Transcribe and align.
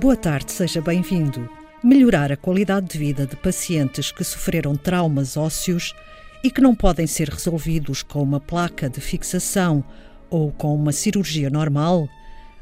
Boa 0.00 0.14
tarde, 0.14 0.52
seja 0.52 0.80
bem-vindo. 0.80 1.50
Melhorar 1.82 2.30
a 2.30 2.36
qualidade 2.36 2.86
de 2.86 2.96
vida 2.96 3.26
de 3.26 3.34
pacientes 3.34 4.12
que 4.12 4.22
sofreram 4.22 4.76
traumas 4.76 5.36
ósseos 5.36 5.92
e 6.44 6.52
que 6.52 6.60
não 6.60 6.72
podem 6.72 7.04
ser 7.04 7.28
resolvidos 7.28 8.04
com 8.04 8.22
uma 8.22 8.38
placa 8.38 8.88
de 8.88 9.00
fixação 9.00 9.82
ou 10.30 10.52
com 10.52 10.72
uma 10.72 10.92
cirurgia 10.92 11.50
normal, 11.50 12.08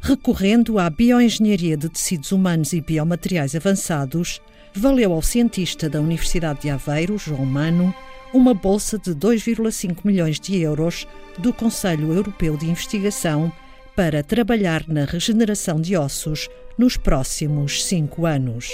recorrendo 0.00 0.78
à 0.78 0.88
bioengenharia 0.88 1.76
de 1.76 1.90
tecidos 1.90 2.32
humanos 2.32 2.72
e 2.72 2.80
biomateriais 2.80 3.54
avançados, 3.54 4.40
valeu 4.74 5.12
ao 5.12 5.20
cientista 5.20 5.90
da 5.90 6.00
Universidade 6.00 6.62
de 6.62 6.70
Aveiro, 6.70 7.18
João 7.18 7.44
Mano, 7.44 7.94
uma 8.32 8.54
bolsa 8.54 8.98
de 8.98 9.14
2,5 9.14 9.98
milhões 10.04 10.40
de 10.40 10.56
euros 10.56 11.06
do 11.36 11.52
Conselho 11.52 12.14
Europeu 12.14 12.56
de 12.56 12.64
Investigação 12.64 13.52
para 13.96 14.22
trabalhar 14.22 14.86
na 14.86 15.06
regeneração 15.06 15.80
de 15.80 15.96
ossos 15.96 16.50
nos 16.78 16.98
próximos 16.98 17.82
cinco 17.82 18.26
anos. 18.26 18.70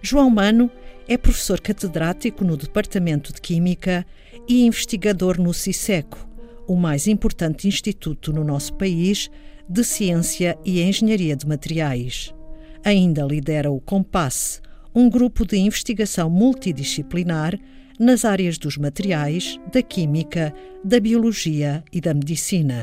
João 0.00 0.30
Mano 0.30 0.70
é 1.06 1.18
professor 1.18 1.60
catedrático 1.60 2.42
no 2.42 2.56
Departamento 2.56 3.34
de 3.34 3.40
Química 3.40 4.06
e 4.48 4.64
investigador 4.64 5.38
no 5.38 5.52
CISECO, 5.52 6.26
o 6.66 6.74
mais 6.74 7.06
importante 7.06 7.68
instituto 7.68 8.32
no 8.32 8.42
nosso 8.42 8.72
país 8.74 9.30
de 9.68 9.84
ciência 9.84 10.58
e 10.64 10.80
engenharia 10.80 11.36
de 11.36 11.46
materiais. 11.46 12.34
Ainda 12.82 13.22
lidera 13.24 13.70
o 13.70 13.78
COMPASSE, 13.78 14.62
um 14.94 15.10
grupo 15.10 15.44
de 15.44 15.58
investigação 15.58 16.30
multidisciplinar 16.30 17.58
nas 17.98 18.24
áreas 18.24 18.56
dos 18.56 18.78
materiais, 18.78 19.60
da 19.70 19.82
química, 19.82 20.54
da 20.82 20.98
biologia 20.98 21.84
e 21.92 22.00
da 22.00 22.14
medicina. 22.14 22.82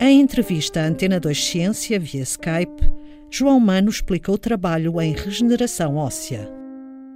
Em 0.00 0.20
entrevista 0.20 0.80
à 0.80 0.86
Antena 0.86 1.18
2 1.18 1.44
Ciência 1.44 1.98
via 1.98 2.22
Skype, 2.22 2.94
João 3.28 3.58
Mano 3.58 3.90
explica 3.90 4.30
o 4.30 4.38
trabalho 4.38 5.00
em 5.00 5.12
regeneração 5.12 5.96
óssea. 5.96 6.48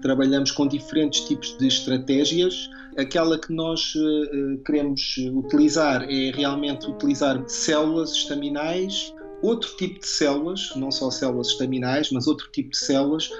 Trabalhamos 0.02 0.50
com 0.50 0.66
diferentes 0.66 1.20
tipos 1.20 1.56
de 1.58 1.68
estratégias. 1.68 2.68
Aquela 2.98 3.38
que 3.38 3.52
nós 3.52 3.94
uh, 3.94 4.58
queremos 4.66 5.14
utilizar 5.32 6.02
é 6.10 6.32
realmente 6.32 6.90
utilizar 6.90 7.40
células 7.46 8.10
estaminais, 8.10 9.14
outro 9.42 9.76
tipo 9.76 10.00
de 10.00 10.08
células, 10.08 10.72
não 10.74 10.90
só 10.90 11.08
células 11.08 11.50
estaminais, 11.50 12.10
mas 12.10 12.26
outro 12.26 12.50
tipo 12.50 12.70
de 12.70 12.78
células, 12.78 13.30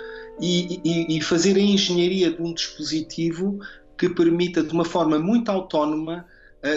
e, 0.41 0.81
e, 0.85 1.17
e 1.17 1.21
fazer 1.21 1.57
a 1.57 1.61
engenharia 1.61 2.31
de 2.31 2.41
um 2.41 2.55
dispositivo 2.55 3.59
que 3.99 4.09
permita, 4.09 4.63
de 4.63 4.73
uma 4.73 4.85
forma 4.85 5.19
muito 5.19 5.49
autónoma, 5.49 6.25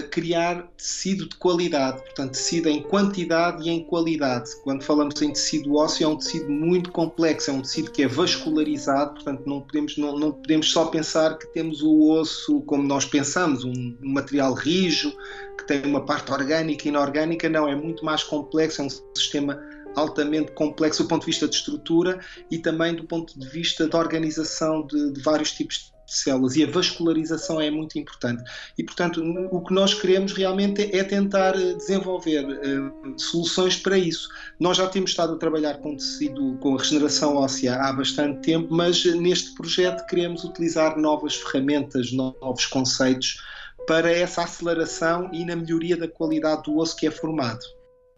criar 0.10 0.68
tecido 0.76 1.30
de 1.30 1.36
qualidade, 1.36 2.02
portanto, 2.02 2.32
tecido 2.32 2.68
em 2.70 2.82
quantidade 2.82 3.64
e 3.64 3.70
em 3.70 3.84
qualidade. 3.84 4.50
Quando 4.64 4.84
falamos 4.84 5.22
em 5.22 5.32
tecido 5.32 5.76
ósseo, 5.76 6.06
é 6.06 6.08
um 6.08 6.18
tecido 6.18 6.50
muito 6.50 6.92
complexo, 6.92 7.52
é 7.52 7.54
um 7.54 7.62
tecido 7.62 7.92
que 7.92 8.02
é 8.02 8.08
vascularizado, 8.08 9.14
portanto, 9.14 9.44
não 9.46 9.62
podemos, 9.62 9.96
não, 9.98 10.18
não 10.18 10.32
podemos 10.32 10.72
só 10.72 10.86
pensar 10.86 11.38
que 11.38 11.46
temos 11.54 11.84
o 11.84 12.10
osso 12.10 12.62
como 12.62 12.84
nós 12.84 13.06
pensamos, 13.06 13.64
um, 13.64 13.96
um 14.02 14.14
material 14.14 14.54
rijo, 14.54 15.16
que 15.56 15.68
tem 15.68 15.84
uma 15.86 16.04
parte 16.04 16.32
orgânica 16.32 16.86
e 16.86 16.90
inorgânica, 16.90 17.48
não, 17.48 17.68
é 17.68 17.76
muito 17.76 18.04
mais 18.04 18.24
complexo, 18.24 18.82
é 18.82 18.86
um 18.86 18.90
sistema 19.16 19.62
altamente 19.96 20.52
complexo 20.52 21.04
do 21.04 21.10
ponto 21.10 21.22
de 21.22 21.28
vista 21.28 21.48
de 21.48 21.56
estrutura 21.56 22.20
e 22.50 22.58
também 22.58 22.94
do 22.94 23.06
ponto 23.06 23.40
de 23.40 23.48
vista 23.48 23.88
da 23.88 23.98
organização 23.98 24.86
de, 24.86 25.14
de 25.14 25.22
vários 25.22 25.52
tipos 25.52 25.95
de 26.06 26.14
células 26.14 26.56
e 26.56 26.64
a 26.64 26.68
vascularização 26.68 27.60
é 27.60 27.70
muito 27.70 27.98
importante. 27.98 28.44
E, 28.78 28.84
portanto, 28.84 29.22
o 29.52 29.62
que 29.62 29.74
nós 29.74 29.94
queremos 29.94 30.34
realmente 30.34 30.96
é 30.96 31.04
tentar 31.04 31.56
eh, 31.56 31.74
desenvolver 31.74 32.46
uh, 32.46 33.20
soluções 33.20 33.78
para 33.78 33.98
isso. 33.98 34.30
Nós 34.60 34.78
já 34.78 34.88
temos 34.88 35.12
estado 35.12 35.34
a 35.34 35.38
trabalhar 35.38 35.76
com 35.78 35.96
tecido, 35.96 36.58
com 36.60 36.76
a 36.76 36.78
regeneração 36.78 37.36
óssea 37.36 37.76
há 37.76 37.92
bastante 37.94 38.42
tempo, 38.42 38.74
mas 38.74 39.04
neste 39.06 39.54
projeto 39.56 40.06
queremos 40.08 40.44
utilizar 40.44 40.98
novas 40.98 41.36
ferramentas, 41.36 42.12
novos 42.12 42.66
conceitos 42.66 43.42
para 43.88 44.12
essa 44.12 44.44
aceleração 44.44 45.30
e 45.34 45.46
na 45.46 45.56
melhoria 45.56 45.96
da 45.96 46.08
qualidade 46.08 46.64
do 46.64 46.78
osso 46.78 46.96
que 46.96 47.08
é 47.08 47.12
formado. 47.12 47.62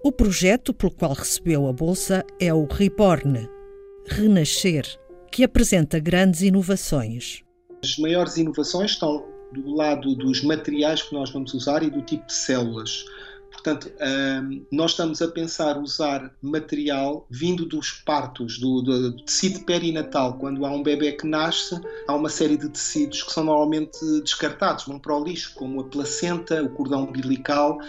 O 0.03 0.11
projeto 0.11 0.73
pelo 0.73 0.91
qual 0.91 1.13
recebeu 1.13 1.67
a 1.67 1.73
bolsa 1.73 2.23
é 2.39 2.53
o 2.53 2.65
Reborn, 2.65 3.49
Renascer, 4.05 4.85
que 5.31 5.43
apresenta 5.43 5.99
grandes 5.99 6.41
inovações. 6.41 7.43
As 7.83 7.97
maiores 7.97 8.37
inovações 8.37 8.91
estão 8.91 9.23
do 9.51 9.75
lado 9.75 10.15
dos 10.15 10.43
materiais 10.43 11.01
que 11.01 11.13
nós 11.13 11.29
vamos 11.29 11.53
usar 11.53 11.83
e 11.83 11.89
do 11.89 12.01
tipo 12.01 12.25
de 12.25 12.33
células. 12.33 13.05
Portanto, 13.51 13.91
nós 14.71 14.91
estamos 14.91 15.21
a 15.21 15.27
pensar 15.27 15.77
usar 15.77 16.31
material 16.41 17.25
vindo 17.29 17.65
dos 17.65 17.91
partos, 17.91 18.59
do, 18.59 18.81
do, 18.81 19.11
do, 19.11 19.25
tecido 19.25 19.65
perinatal. 19.65 20.37
Quando 20.37 20.65
há 20.65 20.69
um 20.69 20.83
bebê 20.83 21.13
que 21.13 21.25
nasce, 21.25 21.79
há 22.07 22.15
uma 22.15 22.29
série 22.29 22.55
de 22.55 22.69
tecidos 22.69 23.23
que 23.23 23.31
são 23.31 23.43
normalmente 23.45 23.97
descartados, 24.21 24.85
vão 24.85 24.99
para 24.99 25.17
o 25.17 25.23
lixo, 25.23 25.53
como 25.55 25.81
a 25.81 25.83
placenta, 25.85 26.61
o 26.63 26.69
cordão 26.69 27.05
umbilical, 27.05 27.79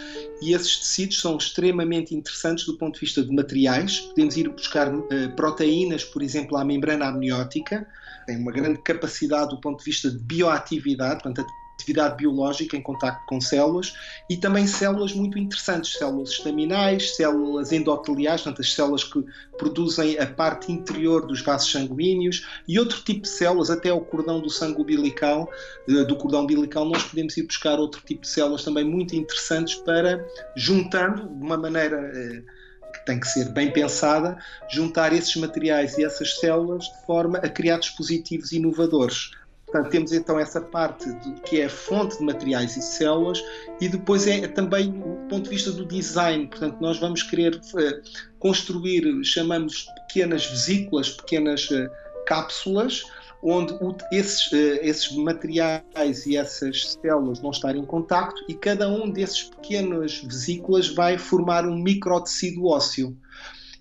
e 0.41 0.53
esses 0.53 0.79
tecidos 0.79 1.21
são 1.21 1.37
extremamente 1.37 2.15
interessantes 2.15 2.65
do 2.65 2.77
ponto 2.77 2.95
de 2.95 3.01
vista 3.01 3.23
de 3.23 3.33
materiais. 3.33 4.01
Podemos 4.01 4.37
ir 4.37 4.49
buscar 4.49 4.93
uh, 4.93 5.09
proteínas, 5.37 6.03
por 6.03 6.23
exemplo, 6.23 6.57
à 6.57 6.65
membrana 6.65 7.07
amniótica, 7.07 7.87
tem 8.29 8.37
uma 8.37 8.53
grande 8.53 8.79
capacidade 8.81 9.49
do 9.49 9.61
ponto 9.61 9.79
de 9.79 9.85
vista 9.87 10.11
de 10.11 10.19
bioatividade, 10.19 11.23
portanto, 11.23 11.51
atividade 11.73 12.17
biológica 12.17 12.77
em 12.77 12.83
contacto 12.83 13.25
com 13.27 13.41
células 13.41 13.95
e 14.29 14.37
também 14.37 14.67
células 14.67 15.15
muito 15.15 15.39
interessantes, 15.39 15.95
células 15.95 16.31
estaminais, 16.31 17.17
células 17.17 17.73
endoteliais, 17.73 18.43
portanto 18.43 18.61
as 18.61 18.75
células 18.75 19.05
que 19.05 19.25
produzem 19.57 20.19
a 20.19 20.27
parte 20.27 20.71
interior 20.71 21.27
dos 21.27 21.41
vasos 21.41 21.71
sanguíneos 21.71 22.47
e 22.67 22.79
outro 22.79 23.01
tipo 23.03 23.23
de 23.23 23.29
células, 23.29 23.71
até 23.71 23.91
o 23.91 24.01
cordão 24.01 24.41
do 24.43 24.51
sangue 24.51 24.83
umbilical, 24.83 25.49
eh, 25.89 26.05
do 26.05 26.17
cordão 26.17 26.43
umbilical 26.43 26.85
nós 26.85 27.05
podemos 27.05 27.35
ir 27.37 27.45
buscar 27.45 27.79
outro 27.79 28.03
tipo 28.05 28.23
de 28.23 28.29
células 28.29 28.63
também 28.63 28.85
muito 28.85 29.17
interessantes 29.17 29.77
para, 29.77 30.23
juntando 30.55 31.29
de 31.29 31.45
uma 31.45 31.57
maneira 31.57 31.97
eh, 32.15 32.43
que 32.93 33.05
tem 33.05 33.19
que 33.21 33.27
ser 33.29 33.49
bem 33.51 33.73
pensada, 33.73 34.39
juntar 34.69 35.13
esses 35.13 35.35
materiais 35.37 35.97
e 35.99 36.05
essas 36.05 36.39
células 36.39 36.85
de 36.85 37.07
forma 37.07 37.39
a 37.39 37.49
criar 37.49 37.79
dispositivos 37.79 38.53
inovadores. 38.53 39.31
Portanto, 39.71 39.91
temos 39.91 40.13
então 40.13 40.39
essa 40.41 40.63
parte 40.63 41.13
de, 41.13 41.33
que 41.43 41.61
é 41.61 41.67
a 41.67 41.71
fonte 41.71 42.17
de 42.17 42.25
materiais 42.25 42.75
e 42.77 42.81
células, 42.81 43.43
e 43.79 43.89
depois 43.89 44.27
é 44.27 44.49
também 44.49 44.89
o 45.05 45.29
ponto 45.29 45.43
de 45.45 45.51
vista 45.51 45.71
do 45.71 45.85
design. 45.85 46.47
Portanto, 46.47 46.79
nós 46.81 46.99
vamos 46.99 47.23
querer 47.23 47.55
uh, 47.55 48.03
construir, 48.39 49.23
chamamos 49.25 49.87
pequenas 50.07 50.47
vesículas, 50.47 51.11
pequenas 51.11 51.69
uh, 51.71 51.91
cápsulas, 52.27 53.05
onde 53.43 53.73
o, 53.75 53.95
esses, 54.13 54.51
uh, 54.53 54.79
esses 54.83 55.15
materiais 55.17 56.27
e 56.27 56.37
essas 56.37 56.99
células 57.01 57.39
vão 57.39 57.51
estar 57.51 57.77
em 57.77 57.85
contacto, 57.85 58.45
e 58.49 58.55
cada 58.55 58.89
um 58.89 59.11
desses 59.11 59.45
pequenas 59.45 60.19
vesículas 60.19 60.89
vai 60.89 61.19
formar 61.19 61.67
um 61.67 61.77
microtecido 61.77 62.67
ósseo. 62.67 63.17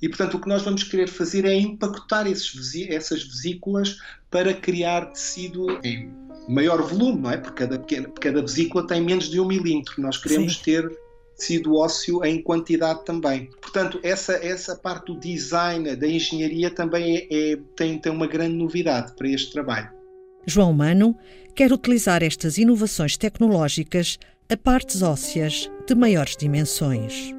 E, 0.01 0.07
portanto, 0.07 0.35
o 0.35 0.39
que 0.39 0.47
nós 0.47 0.61
vamos 0.61 0.83
querer 0.83 1.07
fazer 1.07 1.45
é 1.45 1.55
empacotar 1.55 2.27
esses, 2.27 2.75
essas 2.87 3.23
vesículas 3.23 3.97
para 4.29 4.53
criar 4.53 5.07
tecido 5.07 5.79
em 5.83 6.11
maior 6.47 6.81
volume, 6.83 7.21
não 7.21 7.31
é? 7.31 7.37
Porque 7.37 7.65
cada, 7.65 7.77
cada 8.21 8.41
vesícula 8.41 8.85
tem 8.85 9.01
menos 9.01 9.29
de 9.29 9.39
um 9.39 9.45
milímetro. 9.45 10.01
Nós 10.01 10.17
queremos 10.17 10.57
Sim. 10.57 10.63
ter 10.63 10.97
tecido 11.37 11.75
ósseo 11.75 12.25
em 12.25 12.41
quantidade 12.41 13.05
também. 13.05 13.49
Portanto, 13.61 13.99
essa, 14.03 14.33
essa 14.33 14.75
parte 14.75 15.05
do 15.13 15.19
design, 15.19 15.95
da 15.95 16.07
engenharia, 16.07 16.69
também 16.71 17.17
é, 17.17 17.27
é, 17.29 17.59
tem, 17.75 17.99
tem 17.99 18.11
uma 18.11 18.27
grande 18.27 18.55
novidade 18.55 19.13
para 19.15 19.29
este 19.29 19.51
trabalho. 19.51 19.89
João 20.45 20.73
Mano 20.73 21.15
quer 21.53 21.71
utilizar 21.71 22.23
estas 22.23 22.57
inovações 22.57 23.17
tecnológicas 23.17 24.17
a 24.49 24.57
partes 24.57 25.01
ósseas 25.01 25.69
de 25.85 25.93
maiores 25.93 26.35
dimensões 26.35 27.37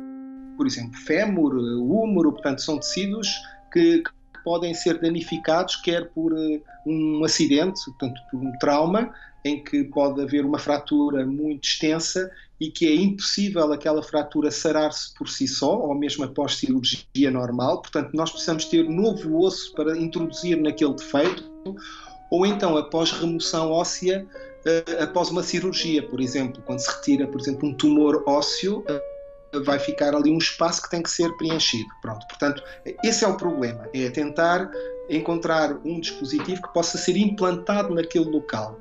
por 0.59 0.67
exemplo, 0.67 0.99
fémur, 1.07 1.55
húmero, 1.55 2.33
portanto, 2.33 2.61
são 2.61 2.81
tecidos 2.81 3.29
que, 3.73 4.03
que 4.03 4.43
podem 4.45 4.75
ser 4.75 5.01
danificados, 5.01 5.77
quer 5.77 6.11
por 6.11 6.33
uh, 6.33 6.63
um 6.85 7.25
acidente, 7.25 7.81
portanto, 7.85 8.21
por 8.29 8.41
um 8.41 8.51
trauma, 8.59 9.15
em 9.45 9.63
que 9.63 9.85
pode 9.85 10.21
haver 10.21 10.45
uma 10.45 10.59
fratura 10.59 11.25
muito 11.25 11.65
extensa 11.65 12.29
e 12.61 12.71
que 12.71 12.87
é 12.87 12.95
impossível 12.95 13.73
aquela 13.73 14.03
fratura 14.03 14.51
sarar-se 14.51 15.15
por 15.15 15.29
si 15.29 15.47
só, 15.47 15.79
ou 15.79 15.95
mesmo 15.95 16.25
após 16.25 16.57
cirurgia 16.57 17.31
normal. 17.31 17.83
Portanto, 17.83 18.11
nós 18.15 18.31
precisamos 18.31 18.65
ter 18.65 18.89
novo 18.89 19.39
osso 19.41 19.73
para 19.75 19.97
introduzir 19.97 20.61
naquele 20.61 20.95
defeito, 20.95 21.45
ou 22.31 22.45
então 22.45 22.77
após 22.77 23.13
remoção 23.13 23.71
óssea, 23.71 24.27
uh, 24.67 25.03
após 25.03 25.31
uma 25.31 25.43
cirurgia, 25.43 26.03
por 26.03 26.21
exemplo, 26.21 26.63
quando 26.67 26.81
se 26.81 26.91
retira, 26.91 27.27
por 27.27 27.41
exemplo, 27.41 27.69
um 27.69 27.75
tumor 27.75 28.25
ósseo. 28.27 28.81
Uh, 28.81 29.19
vai 29.65 29.79
ficar 29.79 30.15
ali 30.15 30.31
um 30.31 30.37
espaço 30.37 30.83
que 30.83 30.91
tem 30.91 31.03
que 31.03 31.11
ser 31.11 31.35
preenchido. 31.39 31.89
Pronto, 32.03 32.27
portanto, 32.29 32.63
esse 33.03 33.25
é 33.25 33.29
o 33.29 33.35
problema, 33.35 33.89
é 33.95 34.11
tentar 34.11 34.71
encontrar 35.09 35.81
um 35.85 36.01
dispositivo 36.01 36.61
que 36.61 36.73
possa 36.75 36.99
ser 36.99 37.17
implantado 37.17 37.95
naquele 37.95 38.27
local. 38.27 38.79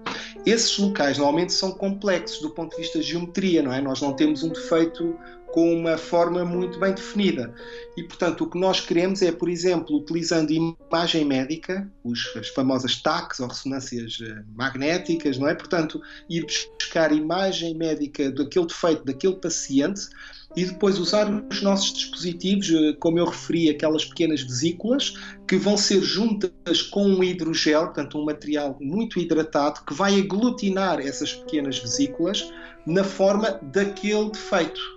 Esses 0.50 0.78
locais 0.78 1.18
normalmente 1.18 1.52
são 1.52 1.72
complexos 1.74 2.40
do 2.40 2.52
ponto 2.52 2.72
de 2.72 2.82
vista 2.82 3.00
de 3.00 3.06
geometria, 3.06 3.62
não 3.62 3.74
é? 3.74 3.82
Nós 3.82 4.02
não 4.02 4.14
temos 4.14 4.44
um 4.44 4.50
defeito 4.50 5.20
com 5.52 5.74
uma 5.74 5.98
forma 5.98 6.44
muito 6.44 6.80
bem 6.80 6.94
definida. 6.94 7.54
E, 7.96 8.04
portanto, 8.04 8.44
o 8.44 8.50
que 8.50 8.60
nós 8.60 8.80
queremos 8.80 9.22
é, 9.22 9.32
por 9.32 9.50
exemplo, 9.50 9.98
utilizando 9.98 10.52
imagem 10.52 11.26
médica, 11.26 11.90
os, 12.04 12.36
as 12.36 12.50
famosas 12.50 13.02
TACs 13.02 13.40
ou 13.40 13.48
ressonâncias 13.48 14.18
eh, 14.22 14.44
magnéticas, 14.56 15.38
não 15.38 15.48
é? 15.48 15.56
Portanto, 15.56 16.02
ir 16.30 16.46
buscar 16.78 17.12
imagem 17.12 17.76
médica 17.76 18.32
daquele 18.32 18.68
defeito 18.68 19.06
daquele 19.06 19.36
paciente 19.36 20.08
e 20.56 20.66
depois 20.66 20.98
usar 20.98 21.30
os 21.30 21.62
nossos 21.62 21.94
dispositivos, 21.94 22.70
eh, 22.72 22.94
como 23.00 23.20
eu 23.20 23.26
referi, 23.26 23.70
aquelas 23.70 24.06
pequenas 24.06 24.42
vesículas, 24.42 25.14
que 25.48 25.56
vão 25.56 25.78
ser 25.78 26.02
juntas 26.02 26.82
com 26.82 27.06
um 27.06 27.24
hidrogel, 27.24 27.86
portanto, 27.86 28.18
um 28.18 28.26
material 28.26 28.78
muito 28.82 29.20
hidratado, 29.20 29.82
que 29.86 29.94
vai 29.94 30.20
aglutinar 30.20 31.00
essas 31.00 31.34
pequenas 31.34 31.80
vesículas 31.80 32.52
na 32.86 33.04
forma 33.04 33.60
daquele 33.62 34.32
defeito. 34.32 34.97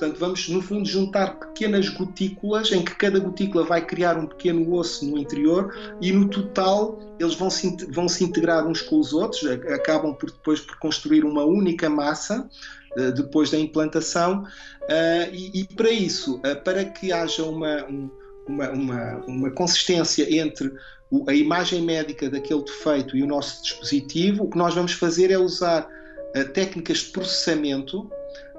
Portanto, 0.00 0.18
vamos, 0.18 0.48
no 0.48 0.62
fundo, 0.62 0.88
juntar 0.88 1.38
pequenas 1.38 1.90
gotículas, 1.90 2.72
em 2.72 2.82
que 2.82 2.94
cada 2.94 3.18
gotícula 3.20 3.66
vai 3.66 3.84
criar 3.84 4.16
um 4.16 4.24
pequeno 4.24 4.72
osso 4.72 5.04
no 5.04 5.18
interior 5.18 5.76
e, 6.00 6.10
no 6.10 6.26
total, 6.26 6.98
eles 7.18 7.34
vão 7.34 7.50
se, 7.50 7.76
vão 7.90 8.08
se 8.08 8.24
integrar 8.24 8.66
uns 8.66 8.80
com 8.80 8.98
os 8.98 9.12
outros, 9.12 9.44
acabam 9.44 10.14
por 10.14 10.30
depois 10.30 10.58
por 10.58 10.78
construir 10.78 11.22
uma 11.22 11.44
única 11.44 11.90
massa 11.90 12.48
eh, 12.96 13.10
depois 13.10 13.50
da 13.50 13.58
implantação, 13.58 14.42
uh, 14.42 15.34
e, 15.34 15.60
e, 15.60 15.64
para 15.64 15.90
isso, 15.90 16.36
uh, 16.36 16.64
para 16.64 16.82
que 16.82 17.12
haja 17.12 17.44
uma, 17.44 17.84
uma, 18.48 18.70
uma, 18.70 19.16
uma 19.26 19.50
consistência 19.50 20.34
entre 20.34 20.72
a 21.28 21.34
imagem 21.34 21.82
médica 21.82 22.30
daquele 22.30 22.64
defeito 22.64 23.18
e 23.18 23.22
o 23.22 23.26
nosso 23.26 23.62
dispositivo, 23.62 24.44
o 24.44 24.50
que 24.50 24.56
nós 24.56 24.74
vamos 24.74 24.92
fazer 24.92 25.30
é 25.30 25.36
usar 25.36 25.86
técnicas 26.54 26.98
de 26.98 27.06
processamento 27.06 28.08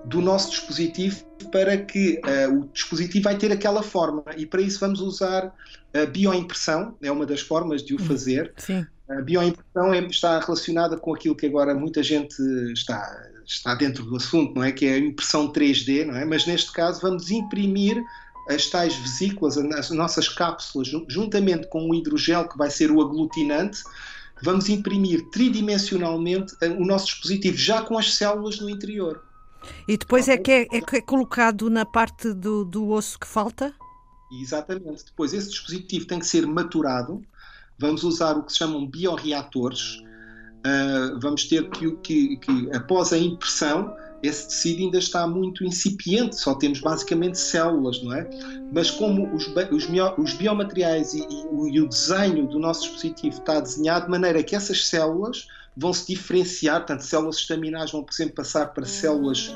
do 0.06 0.22
nosso 0.22 0.50
dispositivo 0.50 1.24
para 1.52 1.78
que 1.78 2.20
uh, 2.26 2.60
o 2.60 2.70
dispositivo 2.74 3.24
vai 3.24 3.38
ter 3.38 3.52
aquela 3.52 3.84
forma 3.84 4.24
e 4.36 4.46
para 4.46 4.62
isso 4.62 4.80
vamos 4.80 5.00
usar 5.00 5.54
a 5.94 6.06
bioimpressão, 6.06 6.96
é 7.02 7.12
uma 7.12 7.26
das 7.26 7.42
formas 7.42 7.84
de 7.84 7.94
o 7.94 8.00
fazer. 8.00 8.54
Sim. 8.58 8.86
A 9.10 9.22
bioimpressão 9.22 9.94
é, 9.94 10.00
está 10.06 10.40
relacionada 10.40 10.98
com 10.98 11.14
aquilo 11.14 11.36
que 11.36 11.46
agora 11.46 11.76
muita 11.76 12.02
gente 12.02 12.42
está 12.72 13.30
está 13.46 13.76
dentro 13.76 14.06
do 14.06 14.16
assunto, 14.16 14.56
não 14.56 14.64
é? 14.64 14.72
Que 14.72 14.86
é 14.86 14.94
a 14.94 15.00
impressão 15.00 15.52
3D, 15.52 16.06
não 16.06 16.16
é? 16.16 16.26
Mas 16.26 16.46
neste 16.46 16.72
caso 16.72 17.02
vamos 17.02 17.30
imprimir 17.30 18.02
as 18.50 18.68
tais 18.68 18.96
vesículas, 18.96 19.58
as 19.58 19.90
nossas 19.92 20.28
cápsulas, 20.28 20.90
juntamente 21.08 21.68
com 21.68 21.90
o 21.90 21.96
hidrogel 21.96 22.48
que 22.48 22.58
vai 22.58 22.70
ser 22.70 22.92
o 22.92 23.02
aglutinante, 23.02 23.84
vamos 24.42 24.68
imprimir 24.70 25.30
tridimensionalmente 25.30 26.56
eh, 26.62 26.70
o 26.70 26.86
nosso 26.86 27.08
dispositivo, 27.08 27.58
já 27.58 27.82
com 27.82 27.98
as 27.98 28.16
células 28.16 28.60
no 28.60 28.70
interior. 28.70 29.24
E 29.88 29.98
depois 29.98 30.28
é 30.28 30.38
que 30.38 30.52
é, 30.52 30.62
é, 30.64 30.78
é 30.78 31.02
colocado 31.02 31.70
na 31.70 31.86
parte 31.86 32.34
do, 32.34 32.66
do 32.66 32.90
osso 32.90 33.20
que 33.20 33.28
falta? 33.28 33.74
Exatamente. 34.32 35.06
Depois 35.06 35.34
esse 35.34 35.50
dispositivo 35.50 36.06
tem 36.06 36.20
que 36.20 36.26
ser 36.26 36.46
maturado. 36.48 37.22
Vamos 37.78 38.04
usar 38.04 38.38
o 38.38 38.44
que 38.44 38.52
se 38.52 38.60
chamam 38.60 38.86
bioreatores 38.86 40.02
uh, 40.62 41.20
vamos 41.20 41.46
ter 41.46 41.70
que, 41.70 41.92
que, 41.98 42.38
que, 42.38 42.70
após 42.74 43.12
a 43.14 43.18
impressão, 43.18 43.96
esse 44.22 44.48
tecido 44.48 44.84
ainda 44.84 45.00
está 45.00 45.28
muito 45.28 45.64
incipiente, 45.64 46.40
só 46.40 46.54
temos 46.54 46.80
basicamente 46.80 47.40
células, 47.40 48.02
não 48.04 48.14
é? 48.14 48.30
Mas 48.72 48.92
como 48.92 49.34
os, 49.36 49.48
os, 49.48 49.88
os 50.18 50.34
biomateriais 50.34 51.14
e, 51.14 51.22
e, 51.22 51.76
e, 51.76 51.82
o 51.82 51.88
desenho 51.88 52.48
do 52.48 52.60
nosso 52.60 52.84
dispositivo 52.84 53.40
está 53.40 53.60
desenhado 53.60 54.06
de 54.06 54.12
maneira 54.12 54.44
que 54.44 54.56
essas 54.56 54.88
células 54.88 55.48
vão 55.76 55.94
se 55.94 56.08
diferenciar, 56.08 56.80
portanto, 56.80 57.02
células 57.02 57.38
estaminais 57.38 57.92
vão, 57.92 58.04
por 58.04 58.14
exemplo, 58.14 58.36
passar 58.36 58.68
para 58.68 58.86
células, 58.86 59.56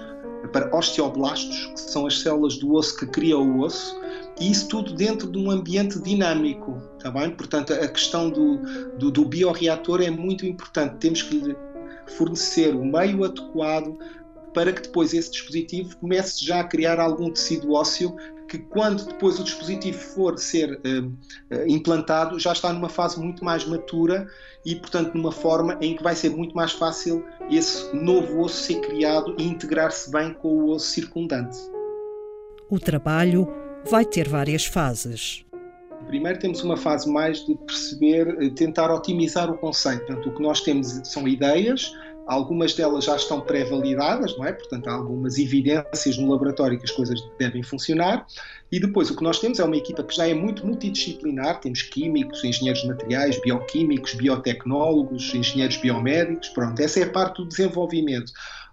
para 0.52 0.76
osteoblastos, 0.76 1.66
que 1.68 1.80
são 1.80 2.08
as 2.08 2.20
células 2.20 2.58
do 2.58 2.74
osso 2.74 2.98
que 2.98 3.06
criam 3.06 3.58
o 3.58 3.62
osso, 3.62 4.00
e 4.40 4.52
isso 4.52 4.68
tudo 4.68 4.94
dentro 4.94 5.30
de 5.32 5.38
um 5.38 5.50
ambiente 5.50 6.00
dinâmico, 6.00 6.82
está 6.98 7.10
bem? 7.10 7.32
Portanto, 7.32 7.74
a 7.74 7.88
questão 7.88 8.30
do, 8.30 8.58
do, 8.98 9.12
do 9.12 9.26
bioreator 9.26 10.02
é 10.02 10.10
muito 10.10 10.46
importante. 10.46 10.96
Temos 10.98 11.22
que 11.22 11.40
lhe 11.40 11.56
fornecer 12.18 12.76
o 12.76 12.86
meio 12.86 13.24
adequado 13.24 13.98
para 14.56 14.72
que 14.72 14.82
depois 14.82 15.14
esse 15.14 15.30
dispositivo 15.30 15.96
comece 15.98 16.44
já 16.44 16.62
a 16.62 16.64
criar 16.64 17.00
algum 17.00 17.30
tecido 17.30 17.74
ósseo 17.74 18.16
que 18.48 18.58
quando 18.60 19.06
depois 19.06 19.40
o 19.40 19.44
dispositivo 19.44 19.98
for 19.98 20.38
ser 20.38 20.80
uh, 20.86 21.08
uh, 21.08 21.68
implantado 21.68 22.40
já 22.40 22.54
está 22.54 22.72
numa 22.72 22.88
fase 22.88 23.20
muito 23.20 23.44
mais 23.44 23.66
matura 23.66 24.28
e 24.66 24.76
portanto 24.76 25.14
numa 25.16 25.32
forma 25.32 25.78
em 25.82 25.96
que 25.96 26.04
vai 26.04 26.16
ser 26.16 26.30
muito 26.30 26.56
mais 26.56 26.72
fácil 26.72 27.24
esse 27.52 27.94
novo 27.94 28.42
osso 28.42 28.64
ser 28.64 28.80
criado 28.82 29.36
e 29.38 29.44
integrar-se 29.44 30.10
bem 30.12 30.34
com 30.34 30.48
o 30.48 30.70
osso 30.70 30.88
circundante. 30.88 31.58
O 32.70 32.80
trabalho 32.80 33.48
vai 33.90 34.06
ter 34.06 34.30
várias 34.30 34.66
fases. 34.66 35.46
Primeiro 36.08 36.40
temos 36.40 36.64
uma 36.64 36.78
fase 36.78 37.10
mais 37.10 37.46
de 37.46 37.56
perceber, 37.56 38.38
eh, 38.42 38.50
tentar 38.50 38.94
otimizar 38.94 39.50
o 39.50 39.58
conceito. 39.58 40.06
Portanto, 40.06 40.30
o 40.30 40.34
que 40.34 40.42
nós 40.42 40.62
temos 40.62 41.02
são 41.04 41.28
ideias, 41.28 41.92
algumas 42.26 42.74
delas 42.74 43.06
já 43.06 43.16
estão 43.16 43.40
pré-validadas, 43.42 44.36
não 44.38 44.46
é? 44.46 44.52
Portanto, 44.52 44.88
há 44.88 44.94
algumas 44.94 45.38
evidências 45.38 46.18
no 46.18 46.32
laboratório 46.32 46.78
que 46.78 46.86
as 46.86 46.92
coisas 46.92 47.22
devem 47.38 47.62
funcionar. 47.62 48.26
E 48.72 48.80
depois 48.80 49.10
o 49.10 49.16
que 49.16 49.24
nós 49.24 49.40
temos 49.40 49.60
é 49.60 49.64
uma 49.64 49.78
equipa 49.78 50.04
que 50.04 50.16
já 50.16 50.28
é 50.28 50.34
muito 50.34 50.66
multidisciplinar, 50.66 51.60
temos 51.62 51.84
químicos, 51.84 52.44
engenheiros 52.44 52.82
de 52.82 52.88
materiais, 52.88 53.40
bioquímicos, 53.42 54.16
biotecnólogos, 54.16 55.34
engenheiros 55.34 55.78
biomédicos, 55.78 56.50
pronto, 56.50 56.80
essa 56.80 57.00
é 57.00 57.04
a 57.04 57.12
parte 57.12 57.38
do 57.38 57.48
desenvolvimento. 57.48 58.32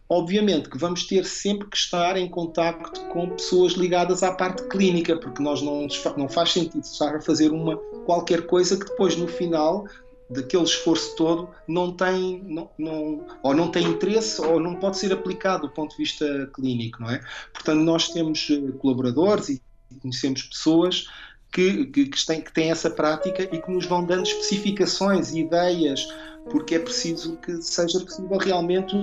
Obviamente 0.08 0.68
que 0.68 0.76
vamos 0.76 1.06
ter 1.06 1.24
sempre 1.24 1.68
que 1.68 1.76
estar 1.76 2.18
em 2.18 2.28
contacto 2.28 3.00
com 3.08 3.30
pessoas 3.30 3.72
ligadas 3.72 4.22
à 4.22 4.32
parte 4.32 4.62
clínica, 4.68 5.16
porque 5.16 5.42
nós 5.42 5.62
não, 5.62 5.86
não 6.18 6.28
faz 6.28 6.52
sentido 6.52 6.82
estar 6.82 7.16
a 7.16 7.20
fazer 7.20 7.50
uma 7.50 7.76
qualquer 8.04 8.46
coisa 8.46 8.76
que 8.76 8.84
depois 8.84 9.16
no 9.16 9.26
final 9.26 9.86
daquele 10.32 10.64
esforço 10.64 11.14
todo 11.16 11.48
não 11.68 11.92
tem 11.92 12.42
não, 12.44 12.70
não, 12.78 13.26
ou 13.42 13.54
não 13.54 13.70
tem 13.70 13.86
interesse 13.86 14.40
ou 14.40 14.58
não 14.58 14.76
pode 14.76 14.98
ser 14.98 15.12
aplicado 15.12 15.66
do 15.66 15.72
ponto 15.72 15.92
de 15.92 15.96
vista 15.98 16.50
clínico, 16.54 17.02
não 17.02 17.10
é? 17.10 17.20
Portanto, 17.52 17.80
nós 17.80 18.08
temos 18.08 18.48
eh, 18.50 18.72
colaboradores 18.78 19.48
e 19.48 19.62
conhecemos 20.00 20.42
pessoas 20.42 21.06
que, 21.52 21.86
que, 21.86 22.06
que, 22.06 22.26
têm, 22.26 22.40
que 22.40 22.52
têm 22.52 22.70
essa 22.70 22.90
prática 22.90 23.42
e 23.42 23.60
que 23.60 23.70
nos 23.70 23.86
vão 23.86 24.04
dando 24.04 24.26
especificações 24.26 25.32
e 25.32 25.40
ideias, 25.40 26.06
porque 26.50 26.76
é 26.76 26.78
preciso 26.78 27.36
que 27.36 27.60
seja 27.60 28.00
possível 28.00 28.38
realmente 28.38 28.96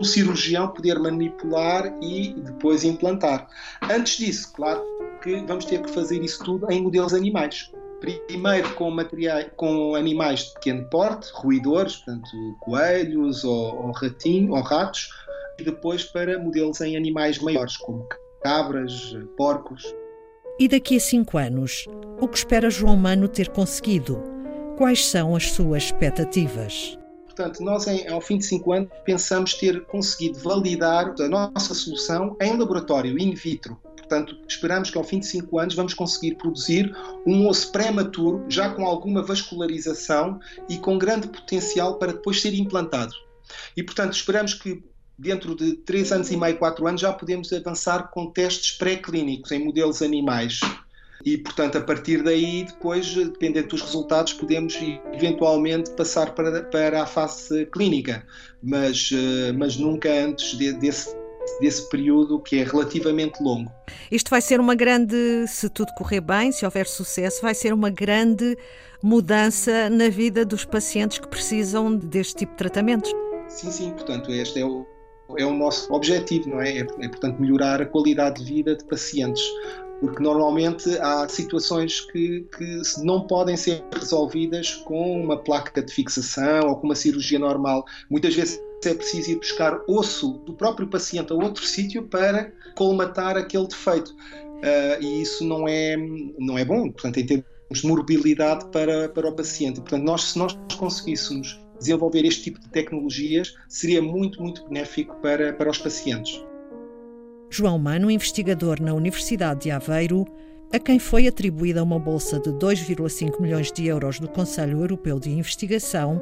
o 0.00 0.04
cirurgião 0.04 0.68
poder 0.68 0.98
manipular 0.98 1.96
e 2.02 2.34
depois 2.34 2.82
implantar. 2.82 3.48
Antes 3.82 4.16
disso, 4.16 4.52
claro 4.52 4.82
que 5.22 5.36
vamos 5.46 5.64
ter 5.64 5.80
que 5.80 5.90
fazer 5.90 6.22
isso 6.22 6.42
tudo 6.44 6.70
em 6.70 6.82
modelos 6.82 7.14
animais. 7.14 7.70
Primeiro 8.02 8.74
com, 8.74 8.90
materiais, 8.90 9.48
com 9.56 9.94
animais 9.94 10.46
de 10.46 10.54
pequeno 10.54 10.84
porte, 10.90 11.30
ruidores, 11.32 11.96
portanto 11.96 12.28
coelhos 12.58 13.44
ou, 13.44 13.86
ou 13.86 13.92
ratinho, 13.92 14.52
ou 14.52 14.60
ratos, 14.60 15.08
e 15.58 15.62
depois 15.62 16.02
para 16.02 16.38
modelos 16.38 16.80
em 16.80 16.96
animais 16.96 17.38
maiores, 17.38 17.76
como 17.76 18.06
cabras, 18.42 19.16
porcos. 19.36 19.94
E 20.58 20.66
daqui 20.66 20.96
a 20.96 21.00
cinco 21.00 21.38
anos, 21.38 21.86
o 22.20 22.26
que 22.26 22.38
espera 22.38 22.68
João 22.70 22.96
Mano 22.96 23.28
ter 23.28 23.48
conseguido? 23.50 24.20
Quais 24.76 25.06
são 25.06 25.36
as 25.36 25.52
suas 25.52 25.84
expectativas? 25.84 26.98
Portanto, 27.34 27.62
nós, 27.62 27.86
em, 27.86 28.06
ao 28.08 28.20
fim 28.20 28.36
de 28.36 28.44
cinco 28.44 28.72
anos, 28.72 28.90
pensamos 29.04 29.54
ter 29.54 29.84
conseguido 29.86 30.38
validar 30.38 31.14
a 31.18 31.28
nossa 31.28 31.72
solução 31.72 32.36
em 32.38 32.56
laboratório, 32.58 33.18
in 33.18 33.34
vitro. 33.34 33.80
Portanto, 33.96 34.36
esperamos 34.46 34.90
que 34.90 34.98
ao 34.98 35.04
fim 35.04 35.18
de 35.18 35.26
cinco 35.26 35.58
anos 35.58 35.74
vamos 35.74 35.94
conseguir 35.94 36.34
produzir 36.34 36.94
um 37.26 37.48
osso 37.48 37.72
prematuro, 37.72 38.44
já 38.48 38.68
com 38.68 38.84
alguma 38.84 39.22
vascularização 39.22 40.38
e 40.68 40.76
com 40.76 40.98
grande 40.98 41.26
potencial 41.28 41.98
para 41.98 42.12
depois 42.12 42.42
ser 42.42 42.52
implantado. 42.52 43.14
E, 43.74 43.82
portanto, 43.82 44.12
esperamos 44.12 44.52
que 44.52 44.84
dentro 45.18 45.54
de 45.54 45.72
três 45.76 46.12
anos 46.12 46.30
e 46.30 46.36
meio, 46.36 46.58
quatro 46.58 46.86
anos, 46.86 47.00
já 47.00 47.14
podemos 47.14 47.50
avançar 47.50 48.10
com 48.10 48.30
testes 48.30 48.72
pré-clínicos 48.72 49.50
em 49.52 49.64
modelos 49.64 50.02
animais 50.02 50.60
e, 51.24 51.38
portanto, 51.38 51.78
a 51.78 51.80
partir 51.80 52.22
daí, 52.22 52.64
depois, 52.64 53.14
dependendo 53.14 53.68
dos 53.68 53.82
resultados, 53.82 54.32
podemos 54.32 54.78
eventualmente 55.12 55.90
passar 55.92 56.34
para, 56.34 56.62
para 56.64 57.02
a 57.02 57.06
fase 57.06 57.66
clínica, 57.66 58.26
mas, 58.62 59.10
eh, 59.12 59.52
mas 59.52 59.76
nunca 59.76 60.10
antes 60.10 60.56
de, 60.58 60.72
desse, 60.72 61.14
desse 61.60 61.88
período 61.88 62.40
que 62.40 62.56
é 62.58 62.64
relativamente 62.64 63.42
longo. 63.42 63.70
Isto 64.10 64.30
vai 64.30 64.40
ser 64.40 64.60
uma 64.60 64.74
grande, 64.74 65.46
se 65.46 65.68
tudo 65.68 65.92
correr 65.94 66.20
bem, 66.20 66.50
se 66.50 66.64
houver 66.64 66.86
sucesso, 66.86 67.40
vai 67.42 67.54
ser 67.54 67.72
uma 67.72 67.90
grande 67.90 68.56
mudança 69.02 69.90
na 69.90 70.08
vida 70.08 70.44
dos 70.44 70.64
pacientes 70.64 71.18
que 71.18 71.28
precisam 71.28 71.94
deste 71.96 72.36
tipo 72.36 72.52
de 72.52 72.58
tratamentos. 72.58 73.12
Sim, 73.48 73.70
sim, 73.70 73.90
portanto, 73.90 74.30
este 74.30 74.60
é 74.60 74.64
o, 74.64 74.86
é 75.36 75.44
o 75.44 75.52
nosso 75.52 75.92
objetivo, 75.92 76.48
não 76.50 76.60
é? 76.60 76.78
é? 76.78 76.80
É, 76.80 77.08
portanto, 77.08 77.40
melhorar 77.40 77.82
a 77.82 77.86
qualidade 77.86 78.42
de 78.42 78.52
vida 78.52 78.76
de 78.76 78.84
pacientes 78.84 79.42
porque 80.02 80.20
normalmente 80.20 80.98
há 80.98 81.28
situações 81.28 82.00
que, 82.00 82.44
que 82.58 82.82
não 83.04 83.24
podem 83.24 83.56
ser 83.56 83.84
resolvidas 83.94 84.74
com 84.74 85.22
uma 85.22 85.36
placa 85.36 85.80
de 85.80 85.94
fixação 85.94 86.70
ou 86.70 86.76
com 86.76 86.88
uma 86.88 86.96
cirurgia 86.96 87.38
normal. 87.38 87.84
Muitas 88.10 88.34
vezes 88.34 88.60
é 88.84 88.94
preciso 88.94 89.30
ir 89.30 89.36
buscar 89.36 89.80
osso 89.86 90.42
do 90.44 90.54
próprio 90.54 90.88
paciente 90.88 91.32
a 91.32 91.36
outro 91.36 91.64
sítio 91.64 92.02
para 92.02 92.50
colmatar 92.74 93.36
aquele 93.36 93.68
defeito. 93.68 94.08
Uh, 94.10 95.00
e 95.00 95.22
isso 95.22 95.44
não 95.44 95.68
é, 95.68 95.96
não 96.36 96.58
é 96.58 96.64
bom, 96.64 96.90
portanto, 96.90 97.18
em 97.18 97.26
termos 97.26 97.46
de 97.70 97.86
mobilidade 97.86 98.66
para, 98.72 99.08
para 99.08 99.28
o 99.28 99.32
paciente. 99.32 99.80
Portanto, 99.80 100.02
nós, 100.02 100.32
se 100.32 100.38
nós 100.38 100.58
conseguíssemos 100.76 101.60
desenvolver 101.78 102.24
este 102.24 102.42
tipo 102.42 102.58
de 102.58 102.68
tecnologias, 102.70 103.54
seria 103.68 104.02
muito, 104.02 104.42
muito 104.42 104.66
benéfico 104.66 105.14
para, 105.22 105.52
para 105.52 105.70
os 105.70 105.78
pacientes. 105.78 106.44
João 107.52 107.78
Mano, 107.78 108.10
investigador 108.10 108.80
na 108.80 108.94
Universidade 108.94 109.64
de 109.64 109.70
Aveiro, 109.70 110.24
a 110.72 110.78
quem 110.78 110.98
foi 110.98 111.28
atribuída 111.28 111.82
uma 111.82 111.98
bolsa 111.98 112.40
de 112.40 112.48
2,5 112.48 113.38
milhões 113.42 113.70
de 113.70 113.86
euros 113.86 114.18
do 114.18 114.26
Conselho 114.26 114.80
Europeu 114.80 115.20
de 115.20 115.28
Investigação 115.28 116.18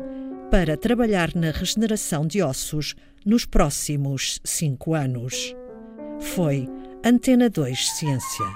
para 0.50 0.76
trabalhar 0.76 1.32
na 1.36 1.52
regeneração 1.52 2.26
de 2.26 2.42
ossos 2.42 2.96
nos 3.24 3.46
próximos 3.46 4.40
cinco 4.42 4.92
anos. 4.92 5.54
Foi 6.18 6.68
Antena 7.04 7.48
2 7.48 7.90
Ciência. 7.90 8.46